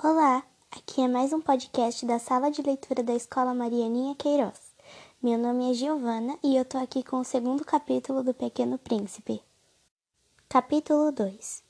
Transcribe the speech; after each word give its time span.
Olá, 0.00 0.44
aqui 0.70 1.00
é 1.00 1.08
mais 1.08 1.32
um 1.32 1.40
podcast 1.40 2.06
da 2.06 2.20
sala 2.20 2.52
de 2.52 2.62
leitura 2.62 3.02
da 3.02 3.12
Escola 3.16 3.52
Marianinha 3.52 4.14
Queiroz. 4.14 4.72
Meu 5.20 5.36
nome 5.36 5.72
é 5.72 5.74
Giovana 5.74 6.38
e 6.40 6.54
eu 6.54 6.64
tô 6.64 6.78
aqui 6.78 7.02
com 7.02 7.18
o 7.18 7.24
segundo 7.24 7.64
capítulo 7.64 8.22
do 8.22 8.32
Pequeno 8.32 8.78
Príncipe. 8.78 9.42
Capítulo 10.48 11.10
2 11.10 11.64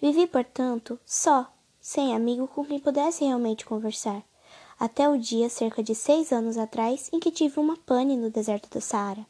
Vivi, 0.00 0.26
portanto, 0.26 0.98
só, 1.04 1.52
sem 1.78 2.16
amigo 2.16 2.48
com 2.48 2.64
quem 2.64 2.80
pudesse 2.80 3.26
realmente 3.26 3.66
conversar, 3.66 4.22
até 4.78 5.06
o 5.06 5.18
dia, 5.18 5.50
cerca 5.50 5.82
de 5.82 5.94
seis 5.94 6.32
anos 6.32 6.56
atrás, 6.56 7.10
em 7.12 7.20
que 7.20 7.30
tive 7.30 7.60
uma 7.60 7.76
pane 7.76 8.16
no 8.16 8.30
deserto 8.30 8.70
do 8.70 8.80
Saara. 8.80 9.26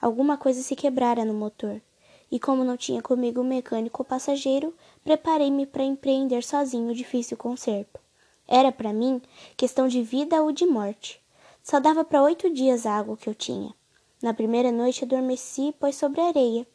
Alguma 0.00 0.38
coisa 0.38 0.62
se 0.62 0.74
quebrara 0.74 1.22
no 1.22 1.34
motor 1.34 1.82
e 2.30 2.38
como 2.38 2.64
não 2.64 2.76
tinha 2.76 3.02
comigo 3.02 3.42
mecânico 3.42 4.02
ou 4.02 4.06
passageiro, 4.06 4.74
preparei-me 5.02 5.66
para 5.66 5.82
empreender 5.82 6.42
sozinho 6.42 6.90
o 6.90 6.94
difícil 6.94 7.36
conserto. 7.36 8.00
Era 8.46 8.72
para 8.72 8.92
mim 8.92 9.20
questão 9.56 9.88
de 9.88 10.02
vida 10.02 10.42
ou 10.42 10.52
de 10.52 10.66
morte. 10.66 11.20
Só 11.62 11.78
dava 11.78 12.04
para 12.04 12.22
oito 12.22 12.50
dias 12.50 12.86
a 12.86 12.96
água 12.96 13.16
que 13.16 13.28
eu 13.28 13.34
tinha. 13.34 13.74
Na 14.22 14.34
primeira 14.34 14.72
noite 14.72 15.04
adormeci, 15.04 15.74
pois 15.78 15.96
sobre 15.96 16.20
a 16.20 16.28
areia, 16.28 16.66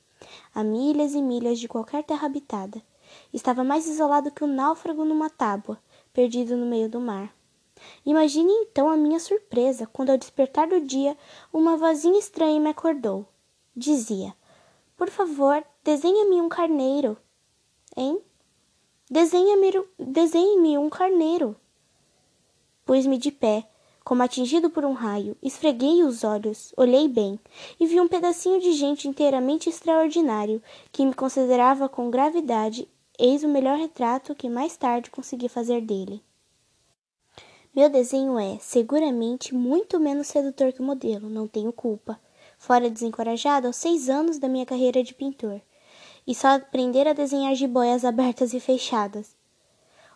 a 0.53 0.63
milhas 0.63 1.13
e 1.13 1.21
milhas 1.21 1.59
de 1.59 1.67
qualquer 1.67 2.03
terra 2.03 2.25
habitada. 2.25 2.81
Estava 3.33 3.63
mais 3.63 3.87
isolado 3.87 4.31
que 4.31 4.43
um 4.43 4.47
náufrago 4.47 5.03
numa 5.03 5.29
tábua, 5.29 5.77
perdido 6.13 6.55
no 6.55 6.65
meio 6.65 6.89
do 6.89 6.99
mar. 6.99 7.33
Imagine 8.05 8.51
então 8.51 8.87
a 8.87 8.95
minha 8.95 9.19
surpresa 9.19 9.87
quando, 9.87 10.11
ao 10.11 10.17
despertar 10.17 10.67
do 10.67 10.79
dia, 10.79 11.17
uma 11.51 11.75
vozinha 11.75 12.17
estranha 12.17 12.59
me 12.59 12.69
acordou. 12.69 13.25
Dizia: 13.75 14.33
por 14.95 15.09
favor, 15.09 15.63
desenhe-me 15.83 16.41
um 16.41 16.47
carneiro. 16.47 17.17
Hein? 17.95 18.21
Desenhe-me 19.09 19.71
desenhe 19.99 20.77
um 20.77 20.89
carneiro. 20.89 21.55
Pus-me 22.85 23.17
de 23.17 23.31
pé, 23.31 23.67
como 24.03 24.21
atingido 24.21 24.69
por 24.69 24.83
um 24.83 24.93
raio, 24.93 25.37
esfreguei 25.41 26.03
os 26.03 26.23
olhos, 26.23 26.73
olhei 26.75 27.07
bem 27.07 27.39
e 27.79 27.85
vi 27.85 27.99
um 27.99 28.07
pedacinho 28.07 28.59
de 28.59 28.73
gente 28.73 29.07
inteiramente 29.07 29.69
extraordinário 29.69 30.61
que 30.91 31.05
me 31.05 31.13
considerava 31.13 31.87
com 31.87 32.09
gravidade. 32.09 32.87
Eis 33.17 33.43
o 33.43 33.47
melhor 33.47 33.77
retrato 33.77 34.35
que 34.35 34.49
mais 34.49 34.75
tarde 34.75 35.09
consegui 35.09 35.47
fazer 35.47 35.81
dele. 35.81 36.21
Meu 37.75 37.89
desenho 37.89 38.37
é, 38.37 38.57
seguramente, 38.59 39.55
muito 39.55 39.99
menos 39.99 40.27
sedutor 40.27 40.73
que 40.73 40.81
o 40.81 40.85
modelo, 40.85 41.29
não 41.29 41.47
tenho 41.47 41.71
culpa 41.71 42.19
fora 42.63 42.89
desencorajado 42.89 43.67
aos 43.67 43.75
seis 43.75 44.09
anos 44.09 44.39
da 44.39 44.47
minha 44.47 44.65
carreira 44.65 45.03
de 45.03 45.13
pintor, 45.13 45.59
e 46.25 46.33
só 46.33 46.47
aprender 46.55 47.05
a 47.05 47.11
desenhar 47.11 47.53
jiboias 47.55 48.05
abertas 48.05 48.53
e 48.53 48.59
fechadas. 48.59 49.35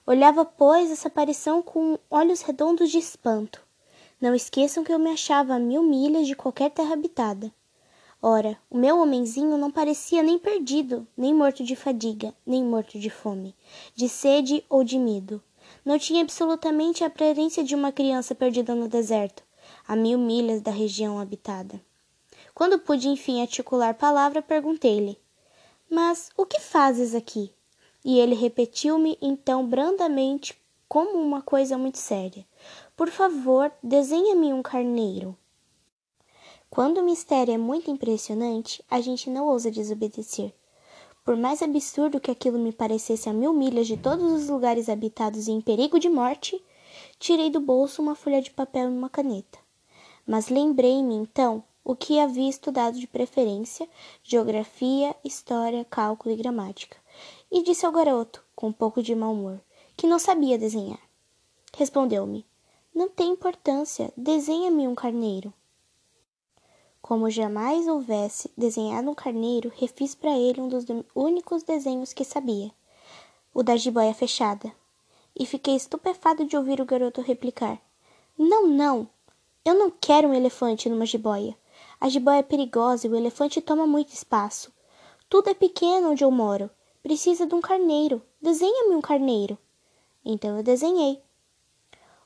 Olhava, 0.05 0.45
pois, 0.45 0.89
essa 0.89 1.09
aparição 1.09 1.61
com 1.61 1.99
olhos 2.09 2.39
redondos 2.39 2.89
de 2.89 2.99
espanto. 2.99 3.61
Não 4.21 4.33
esqueçam 4.33 4.81
que 4.81 4.93
eu 4.93 4.97
me 4.97 5.09
achava 5.09 5.55
a 5.55 5.59
mil 5.59 5.83
milhas 5.83 6.25
de 6.25 6.37
qualquer 6.37 6.71
terra 6.71 6.93
habitada. 6.93 7.51
Ora, 8.21 8.57
o 8.69 8.77
meu 8.77 8.97
homenzinho 8.97 9.57
não 9.57 9.69
parecia 9.69 10.23
nem 10.23 10.39
perdido, 10.39 11.05
nem 11.17 11.33
morto 11.33 11.65
de 11.65 11.75
fadiga, 11.75 12.33
nem 12.45 12.63
morto 12.63 12.97
de 12.97 13.09
fome, 13.09 13.53
de 13.93 14.07
sede 14.07 14.63
ou 14.69 14.85
de 14.85 14.97
medo. 14.97 15.43
Não 15.83 15.99
tinha 15.99 16.21
absolutamente 16.21 17.03
a 17.03 17.07
aparência 17.07 17.61
de 17.61 17.75
uma 17.75 17.91
criança 17.91 18.33
perdida 18.33 18.73
no 18.73 18.87
deserto, 18.87 19.43
a 19.85 19.97
mil 19.97 20.17
milhas 20.17 20.61
da 20.61 20.71
região 20.71 21.19
habitada. 21.19 21.85
Quando 22.57 22.79
pude 22.79 23.07
enfim 23.07 23.39
articular 23.39 23.93
palavra, 23.93 24.41
perguntei-lhe: 24.41 25.15
Mas 25.87 26.31
o 26.35 26.43
que 26.43 26.59
fazes 26.59 27.13
aqui? 27.13 27.53
E 28.03 28.17
ele 28.17 28.33
repetiu-me 28.33 29.15
então 29.21 29.63
brandamente, 29.63 30.59
como 30.89 31.19
uma 31.19 31.39
coisa 31.39 31.77
muito 31.77 31.99
séria: 31.99 32.43
Por 32.95 33.09
favor, 33.09 33.71
desenha-me 33.83 34.51
um 34.51 34.63
carneiro. 34.63 35.37
Quando 36.67 36.97
o 36.97 37.03
mistério 37.03 37.53
é 37.53 37.59
muito 37.59 37.91
impressionante, 37.91 38.83
a 38.89 38.99
gente 39.01 39.29
não 39.29 39.45
ousa 39.45 39.69
desobedecer. 39.69 40.51
Por 41.23 41.37
mais 41.37 41.61
absurdo 41.61 42.19
que 42.19 42.31
aquilo 42.31 42.57
me 42.57 42.71
parecesse 42.71 43.29
a 43.29 43.33
mil 43.33 43.53
milhas 43.53 43.85
de 43.85 43.97
todos 43.97 44.31
os 44.31 44.49
lugares 44.49 44.89
habitados 44.89 45.47
e 45.47 45.51
em 45.51 45.61
perigo 45.61 45.99
de 45.99 46.09
morte, 46.09 46.59
tirei 47.19 47.51
do 47.51 47.59
bolso 47.59 48.01
uma 48.01 48.15
folha 48.15 48.41
de 48.41 48.49
papel 48.49 48.89
e 48.89 48.97
uma 48.97 49.11
caneta. 49.11 49.59
Mas 50.25 50.49
lembrei-me 50.49 51.13
então 51.13 51.63
o 51.89 51.95
que 51.95 52.19
havia 52.19 52.49
estudado 52.49 52.99
de 52.99 53.07
preferência, 53.07 53.87
geografia, 54.21 55.15
história, 55.23 55.85
cálculo 55.85 56.35
e 56.35 56.37
gramática, 56.37 56.97
e 57.49 57.63
disse 57.63 57.85
ao 57.85 57.93
garoto, 57.93 58.43
com 58.53 58.67
um 58.67 58.73
pouco 58.73 59.01
de 59.01 59.15
mau 59.15 59.31
humor, 59.31 59.61
que 59.95 60.05
não 60.05 60.19
sabia 60.19 60.57
desenhar. 60.57 60.99
Respondeu-me: 61.77 62.45
Não 62.93 63.07
tem 63.07 63.31
importância, 63.31 64.11
desenha-me 64.17 64.85
um 64.85 64.93
carneiro. 64.93 65.53
Como 67.01 67.29
jamais 67.29 67.87
houvesse 67.87 68.51
desenhado 68.57 69.09
um 69.09 69.15
carneiro, 69.15 69.71
refiz 69.73 70.13
para 70.13 70.37
ele 70.37 70.59
um 70.59 70.67
dos 70.67 70.83
únicos 71.15 71.63
desenhos 71.63 72.11
que 72.11 72.25
sabia, 72.25 72.69
o 73.53 73.63
da 73.63 73.77
jiboia 73.77 74.13
fechada. 74.13 74.73
E 75.33 75.45
fiquei 75.45 75.77
estupefado 75.77 76.43
de 76.43 76.57
ouvir 76.57 76.81
o 76.81 76.85
garoto 76.85 77.21
replicar: 77.21 77.81
Não, 78.37 78.67
não, 78.67 79.07
eu 79.63 79.73
não 79.73 79.89
quero 79.89 80.27
um 80.27 80.33
elefante 80.33 80.89
numa 80.89 81.05
jiboia. 81.05 81.55
A 81.99 82.09
jiboia 82.09 82.39
é 82.39 82.43
perigosa 82.43 83.07
e 83.07 83.09
o 83.09 83.15
elefante 83.15 83.59
toma 83.59 83.87
muito 83.87 84.13
espaço. 84.13 84.71
Tudo 85.27 85.49
é 85.49 85.53
pequeno 85.53 86.11
onde 86.11 86.23
eu 86.23 86.29
moro. 86.29 86.69
Precisa 87.01 87.47
de 87.47 87.55
um 87.55 87.61
carneiro. 87.61 88.21
Desenha-me 88.39 88.95
um 88.95 89.01
carneiro. 89.01 89.57
Então 90.23 90.57
eu 90.57 90.63
desenhei. 90.63 91.21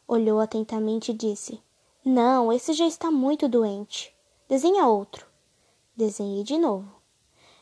Olhou 0.06 0.42
atentamente 0.42 1.12
e 1.12 1.16
disse: 1.16 1.62
Não, 2.04 2.52
esse 2.52 2.74
já 2.74 2.86
está 2.86 3.10
muito 3.10 3.48
doente. 3.48 4.14
Desenha 4.50 4.88
outro. 4.88 5.26
Desenhei 5.96 6.44
de 6.44 6.58
novo. 6.58 6.92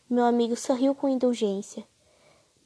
Meu 0.10 0.26
amigo 0.26 0.56
sorriu 0.56 0.96
com 0.96 1.08
indulgência. 1.08 1.88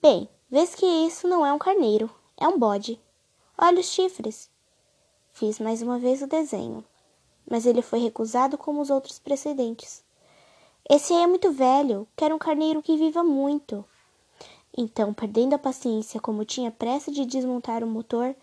Bem, 0.02 0.30
vês 0.50 0.74
que 0.74 0.86
isso 0.86 1.28
não 1.28 1.46
é 1.46 1.52
um 1.52 1.60
carneiro, 1.60 2.10
é 2.38 2.48
um 2.48 2.58
bode. 2.58 2.98
Olha 3.58 3.82
os 3.82 3.88
chifres. 3.88 4.50
Fiz 5.34 5.60
mais 5.60 5.82
uma 5.82 6.00
vez 6.00 6.22
o 6.22 6.28
desenho 6.28 6.86
mas 7.50 7.66
ele 7.66 7.82
foi 7.82 8.00
recusado 8.00 8.58
como 8.58 8.82
os 8.82 8.90
outros 8.90 9.20
precedentes. 9.20 10.04
Esse 10.90 11.14
aí 11.14 11.24
é 11.24 11.28
muito 11.28 11.52
velho, 11.52 12.08
quero 12.16 12.36
um 12.36 12.40
carneiro 12.40 12.82
que 12.82 12.98
viva 12.98 13.24
muito. 13.24 13.86
Então, 14.76 15.14
perdendo 15.14 15.54
a 15.54 15.60
paciência, 15.60 16.20
como 16.20 16.44
tinha 16.44 16.72
pressa 16.72 17.12
de 17.12 17.26
desmontar 17.26 17.84
o 17.84 17.88
motor, 17.88 18.36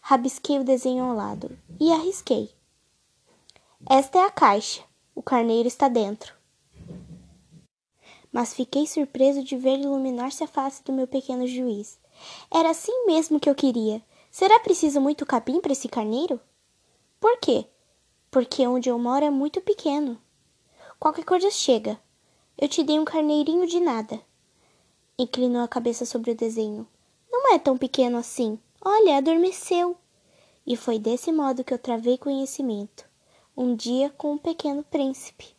rabisquei 0.00 0.58
o 0.58 0.64
desenho 0.64 1.04
ao 1.04 1.14
lado 1.14 1.56
e 1.80 1.92
arrisquei. 1.92 2.50
Esta 3.88 4.18
é 4.18 4.22
a 4.24 4.30
caixa. 4.30 4.82
O 5.14 5.22
carneiro 5.22 5.68
está 5.68 5.88
dentro. 5.88 6.34
Mas 8.32 8.52
fiquei 8.52 8.86
surpreso 8.86 9.42
de 9.42 9.56
ver 9.56 9.78
iluminar-se 9.78 10.42
a 10.44 10.46
face 10.46 10.82
do 10.82 10.92
meu 10.92 11.06
pequeno 11.06 11.46
juiz. 11.46 11.98
Era 12.52 12.70
assim 12.70 13.06
mesmo 13.06 13.40
que 13.40 13.48
eu 13.48 13.54
queria. 13.54 14.02
Será 14.30 14.58
preciso 14.60 15.00
muito 15.00 15.24
capim 15.24 15.60
para 15.60 15.72
esse 15.72 15.88
carneiro? 15.88 16.40
Por 17.20 17.38
quê? 17.38 17.66
Porque 18.36 18.66
onde 18.66 18.90
eu 18.90 18.98
moro 18.98 19.24
é 19.24 19.30
muito 19.30 19.62
pequeno. 19.62 20.20
Qualquer 21.00 21.24
coisa 21.24 21.50
chega. 21.50 21.98
Eu 22.58 22.68
te 22.68 22.82
dei 22.82 22.98
um 23.00 23.04
carneirinho 23.06 23.66
de 23.66 23.80
nada. 23.80 24.20
Inclinou 25.18 25.62
a 25.62 25.68
cabeça 25.68 26.04
sobre 26.04 26.32
o 26.32 26.36
desenho. 26.36 26.86
Não 27.32 27.54
é 27.54 27.58
tão 27.58 27.78
pequeno 27.78 28.18
assim. 28.18 28.58
Olha, 28.84 29.16
adormeceu. 29.16 29.96
E 30.66 30.76
foi 30.76 30.98
desse 30.98 31.32
modo 31.32 31.64
que 31.64 31.72
eu 31.72 31.78
travei 31.78 32.18
conhecimento. 32.18 33.06
Um 33.56 33.74
dia 33.74 34.10
com 34.18 34.34
um 34.34 34.38
pequeno 34.38 34.84
príncipe. 34.84 35.55